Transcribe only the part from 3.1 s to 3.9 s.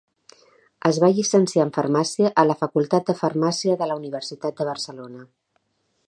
de Farmàcia de